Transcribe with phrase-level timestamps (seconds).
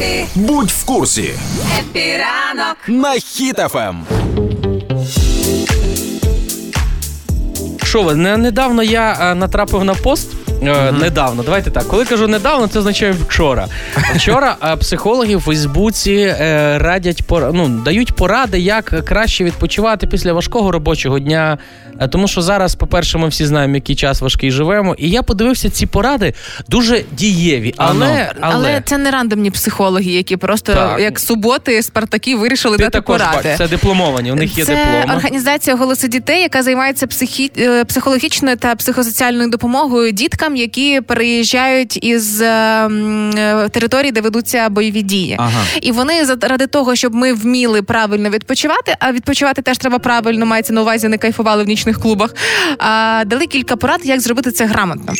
[0.00, 1.34] Happy, Будь в курсі
[1.78, 2.76] Happy ранок.
[2.88, 4.04] на Хіт FM.
[7.84, 10.35] Що ви, недавно я е, натрапив на пост.
[10.62, 11.84] Е, Недавно, давайте так.
[11.88, 13.66] Коли кажу недавно, це означає вчора.
[14.14, 20.32] Вчора е, психологи в Фейсбуці е, радять пора- ну, дають поради, як краще відпочивати після
[20.32, 21.58] важкого робочого дня.
[22.00, 24.94] Е, Тому що зараз, по-перше, ми всі знаємо, який час важкий живемо.
[24.98, 26.34] І я подивився ці поради
[26.68, 27.74] дуже дієві.
[27.76, 31.00] Але, але, Але це не рандомні психологи, які просто Так.
[31.00, 33.36] як суботи, спартаки вирішили ти дати також поради.
[33.36, 35.14] бачиш, це дипломовані, у них є це дипломи.
[35.16, 37.52] організація голоси дітей, яка займається психі...
[37.88, 45.36] психологічною та психосоціальною допомогою діткам, які переїжджають із е, е, територій, де ведуться бойові дії.
[45.38, 45.62] Ага.
[45.82, 50.72] І вони заради того, щоб ми вміли правильно відпочивати, а відпочивати теж треба правильно, мається
[50.72, 52.34] на увазі, не кайфували в нічних клубах.
[52.78, 55.12] А, дали кілька порад, як зробити це грамотно.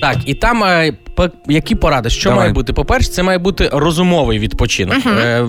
[0.00, 2.10] Так, і там е, по- які поради?
[2.10, 2.38] Що Давай.
[2.42, 2.72] має бути?
[2.72, 4.96] По-перше, це має бути розумовий відпочинок.
[5.06, 5.44] Е,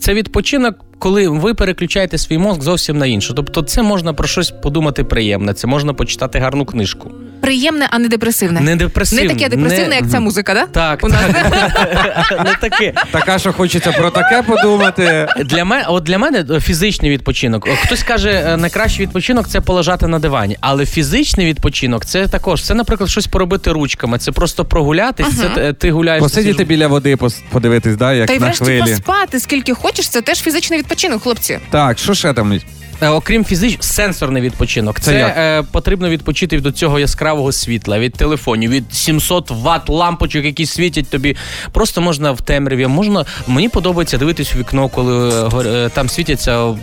[0.00, 3.32] Це відпочинок, коли ви переключаєте свій мозк зовсім на інше.
[3.36, 7.10] Тобто, це можна про щось подумати приємне, це можна почитати гарну книжку.
[7.48, 8.60] Приємне, а не депресивне.
[8.60, 9.24] Не депресивне.
[9.24, 10.66] Не таке депресивне, не- як ця музика, да?
[10.66, 11.20] Так, У нас.
[12.44, 12.92] не таке.
[13.10, 15.26] Така, що хочеться про таке подумати.
[15.44, 17.68] Для мене, от для мене е, фізичний відпочинок.
[17.84, 20.56] Хтось каже, е, найкращий відпочинок це полежати на дивані.
[20.60, 22.62] Але фізичний відпочинок це також.
[22.62, 24.18] Це, наприклад, щось поробити ручками.
[24.18, 25.36] Це просто прогулятись.
[25.36, 26.22] Це т- ти гуляєш.
[26.22, 27.16] Посидіти біля води,
[27.50, 28.80] подивитись, да, як Та й на врешті хвилі.
[28.80, 31.58] поспати скільки хочеш, це теж фізичний відпочинок, хлопці.
[31.70, 32.60] Так, що ще там?
[33.00, 35.00] Е, Окрім фізичного, сенсорний відпочинок.
[35.00, 35.34] Це, Це як?
[35.36, 41.08] е, потрібно відпочити від цього яскравого світла, від телефонів, від 700 ватт лампочок, які світять
[41.10, 41.36] тобі.
[41.72, 42.86] Просто можна в темряві.
[42.86, 46.74] Можна мені подобається дивитись у вікно, коли е, гор- е, там світяться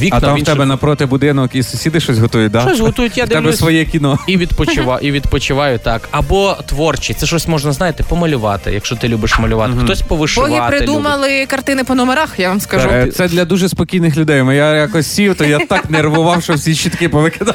[0.00, 0.18] вікна.
[0.18, 2.60] А там в інших- тебе напроти будинок і сусіди щось готують, да?
[2.60, 3.58] Щось готують, я В тебе дивлюсь.
[3.58, 4.18] своє кіно.
[4.26, 6.08] І відпочиваю, і відпочиваю так.
[6.10, 7.14] Або творчі.
[7.14, 9.72] Це щось можна, знаєте, помалювати, якщо ти любиш малювати.
[9.84, 10.50] Хтось повишивати.
[10.52, 10.78] Боги любить.
[10.78, 12.88] придумали картини по номерах, я вам скажу.
[12.88, 14.36] Е, Це для дуже спокійних людей.
[14.56, 17.54] Я якось сів, то я так нервував, що всі щітки повикидав.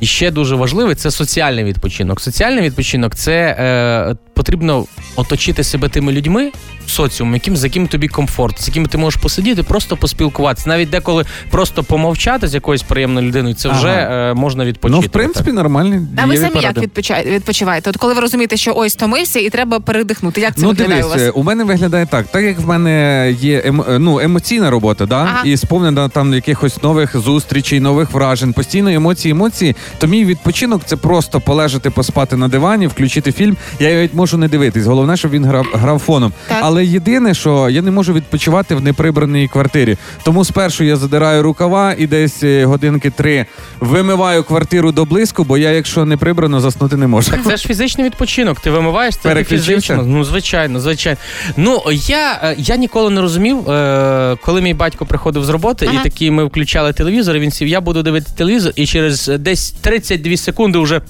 [0.00, 2.20] І ще дуже важливий це соціальний відпочинок.
[2.20, 4.84] Соціальний відпочинок це е, потрібно
[5.16, 6.50] оточити себе тими людьми
[6.86, 10.68] в соціумі, яким, з яким тобі комфорт, з якими ти можеш посидіти, просто поспілкуватися.
[10.68, 14.30] Навіть деколи просто помовчати з якоюсь приємною людиною, це вже Ага.
[14.30, 15.00] е, можна відпочити.
[15.00, 16.00] Ну, в принципі, нормальні.
[16.16, 16.80] А ви самі поради.
[16.80, 17.90] як відпоча- відпочиваєте?
[17.90, 20.40] От коли ви розумієте, що ось стомився і треба передихнути.
[20.40, 21.32] Як це Ну, виглядає дивись, у вас?
[21.34, 22.26] у мене виглядає так.
[22.26, 25.16] Так як в мене є емо, е, ну, емоційна робота, да?
[25.16, 25.42] Ага.
[25.44, 30.96] і сповнена там якихось нових зустрічей, нових вражень, постійно емоції, емоції, то мій відпочинок це
[30.96, 33.56] просто полежати, поспати на дивані, включити фільм.
[33.80, 34.84] Я навіть можу не дивитись.
[34.86, 36.32] Головне, щоб він грав, грав фоном.
[36.48, 36.58] Так.
[36.62, 39.96] Але єдине, що я не можу відпочивати в неприбраній квартирі.
[40.22, 43.46] Тому спершу я задираю рукава і десь е, годинки три
[43.80, 47.30] вимиваю квартиру до блиску, бо я, якщо не прибрано, заснути не можу.
[47.30, 48.60] Так це ж фізичний відпочинок.
[48.60, 50.02] Ти вимиваєш це фізично.
[50.06, 51.18] Ну звичайно, звичайно.
[51.56, 56.00] Ну я, е, я ніколи не розумів, е, коли мій батько приходив з роботи, Ага.
[56.00, 57.36] і такі ми включали телевізор.
[57.36, 61.00] і Він сів, я буду дивитися телевізор, і через десь 32 секунди вже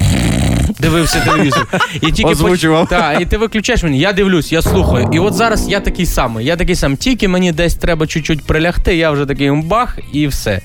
[0.78, 1.66] дивився телевізор.
[1.94, 2.88] І тільки Озвучував.
[2.88, 5.10] Так, і ти виключаєш мені, я дивлюсь, я слухаю.
[5.12, 6.47] І от зараз я такий самий.
[6.47, 6.97] Я такий сам.
[6.97, 10.60] Тільки мені десь треба чуть-чуть прилягти, я вже такий бах, і все.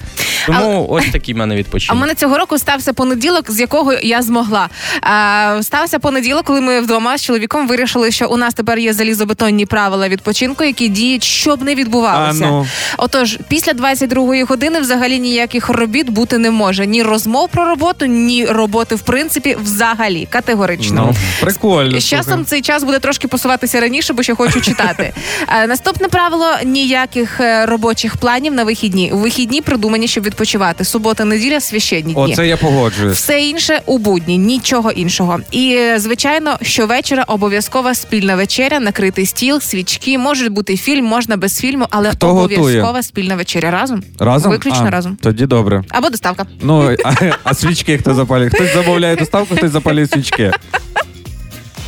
[0.46, 4.22] Тому ось такий в мене А в мене цього року стався понеділок, з якого я
[4.22, 4.70] змогла.
[5.02, 9.66] А, стався понеділок, коли ми вдома з чоловіком вирішили, що у нас тепер є залізобетонні
[9.66, 12.46] правила відпочинку, які діють, щоб не відбувалося.
[12.46, 12.68] А, ну.
[12.98, 16.88] Отож, після 22-ї години взагалі ніяких робіт бути не може.
[16.88, 21.06] Ні розмов про роботу, ні роботи в принципі взагалі категорично.
[21.08, 22.00] Ну, прикольно.
[22.00, 25.14] З часом цей час буде трошки посуватися раніше, бо ще хочу читати.
[25.48, 29.12] Е, Наступне правило: ніяких е, робочих планів на вихідні.
[29.12, 30.84] У вихідні придумані, щоб відпочивати.
[30.84, 32.34] Субота, неділя, священні дні.
[32.34, 33.18] Оце я погоджуюсь.
[33.18, 35.40] Все інше у будні, нічого іншого.
[35.52, 40.18] І е, звичайно, щовечора обов'язкова спільна вечеря, накритий стіл, свічки.
[40.18, 43.04] Може бути фільм, можна без фільму, але Хто обов'язкова готує?
[43.04, 44.04] спільна вечеря разом.
[44.20, 44.52] Разом?
[44.52, 45.18] Виключно а, разом.
[45.22, 45.84] Тоді добре.
[45.90, 46.46] Або доставка.
[46.62, 47.14] Ну, а,
[47.44, 48.50] а свічки хто запалює?
[48.50, 50.52] Хтось замовляє доставку, хтось запалює свічки.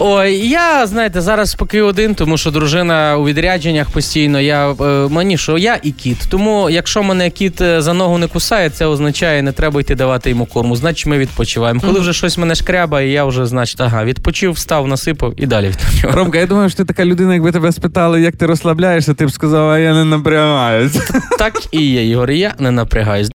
[0.06, 4.40] Ой, я знаєте, зараз поки один, тому що дружина у відрядженнях постійно.
[4.40, 4.76] Я е,
[5.10, 6.18] мені що я і кіт.
[6.30, 10.30] Тому якщо мене кіт е, за ногу не кусає, це означає, не треба йти давати
[10.30, 10.76] йому корму.
[10.76, 11.82] Значить, ми відпочиваємо.
[11.82, 16.18] Коли вже щось мене шкрябає, я вже, значить, ага, відпочив, встав, насипав і далі відпочиваю.
[16.18, 19.32] Ромка, я думаю, що ти така людина, якби тебе спитали, як ти розслабляєшся, ти б
[19.32, 20.98] сказав, а я не напрягаюсь.
[21.38, 22.32] Так і є, Ігор.
[22.32, 23.30] Я не напрягаюсь.